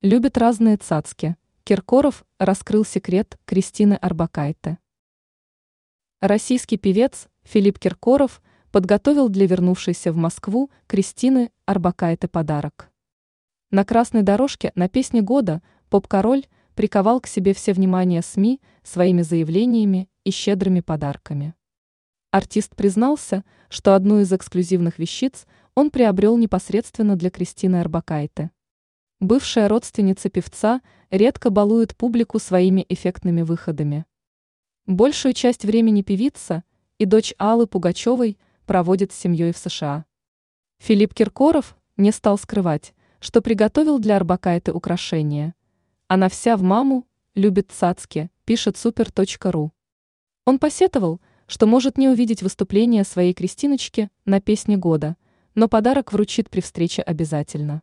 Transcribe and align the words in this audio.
Любит 0.00 0.38
разные 0.38 0.76
цацки. 0.76 1.36
Киркоров 1.64 2.24
раскрыл 2.38 2.84
секрет 2.84 3.36
Кристины 3.44 3.94
Арбакайте. 3.94 4.78
Российский 6.20 6.76
певец 6.76 7.26
Филипп 7.42 7.80
Киркоров 7.80 8.40
подготовил 8.70 9.28
для 9.28 9.48
вернувшейся 9.48 10.12
в 10.12 10.16
Москву 10.16 10.70
Кристины 10.86 11.50
Арбакайте 11.66 12.28
подарок. 12.28 12.92
На 13.72 13.84
красной 13.84 14.22
дорожке 14.22 14.70
на 14.76 14.88
песне 14.88 15.20
года 15.20 15.62
поп-король 15.90 16.46
приковал 16.76 17.20
к 17.20 17.26
себе 17.26 17.52
все 17.52 17.72
внимание 17.72 18.22
СМИ 18.22 18.60
своими 18.84 19.22
заявлениями 19.22 20.08
и 20.22 20.30
щедрыми 20.30 20.78
подарками. 20.78 21.56
Артист 22.30 22.76
признался, 22.76 23.42
что 23.68 23.96
одну 23.96 24.20
из 24.20 24.32
эксклюзивных 24.32 25.00
вещиц 25.00 25.44
он 25.74 25.90
приобрел 25.90 26.36
непосредственно 26.38 27.16
для 27.16 27.30
Кристины 27.30 27.80
Арбакайте. 27.80 28.52
Бывшая 29.20 29.66
родственница 29.66 30.30
певца 30.30 30.80
редко 31.10 31.50
балует 31.50 31.96
публику 31.96 32.38
своими 32.38 32.86
эффектными 32.88 33.42
выходами. 33.42 34.06
Большую 34.86 35.32
часть 35.32 35.64
времени 35.64 36.02
певица 36.02 36.62
и 36.98 37.04
дочь 37.04 37.34
Аллы 37.36 37.66
Пугачевой 37.66 38.38
проводит 38.64 39.10
с 39.10 39.16
семьей 39.16 39.52
в 39.52 39.58
США. 39.58 40.04
Филипп 40.78 41.14
Киркоров 41.14 41.76
не 41.96 42.12
стал 42.12 42.38
скрывать, 42.38 42.94
что 43.18 43.42
приготовил 43.42 43.98
для 43.98 44.14
Арбакайты 44.14 44.72
украшения. 44.72 45.56
Она 46.06 46.28
вся 46.28 46.56
в 46.56 46.62
маму, 46.62 47.04
любит 47.34 47.72
цацки, 47.72 48.30
пишет 48.44 48.76
супер.ру. 48.76 49.72
Он 50.44 50.58
посетовал, 50.60 51.20
что 51.48 51.66
может 51.66 51.98
не 51.98 52.08
увидеть 52.08 52.44
выступление 52.44 53.02
своей 53.02 53.34
Кристиночки 53.34 54.10
на 54.24 54.40
песне 54.40 54.76
года, 54.76 55.16
но 55.56 55.66
подарок 55.66 56.12
вручит 56.12 56.48
при 56.50 56.60
встрече 56.60 57.02
обязательно. 57.02 57.82